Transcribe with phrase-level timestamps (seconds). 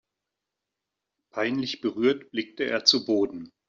[1.29, 3.51] Peinlich berührt blickte er zu Boden.